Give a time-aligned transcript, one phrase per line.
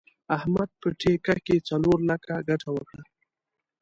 [0.37, 3.03] احمد په ټېکه کې څلور لکه ګټه وکړه.